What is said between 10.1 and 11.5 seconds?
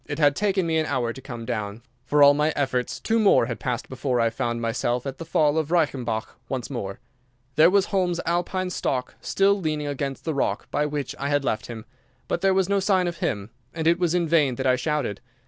the rock by which I had